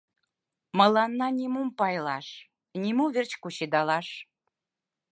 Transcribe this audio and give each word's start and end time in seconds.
Мыланна 0.77 1.27
нимом 1.39 1.69
пайлаш, 1.77 2.27
нимо 2.81 3.05
верч 3.13 3.31
кучедалаш. 3.41 4.07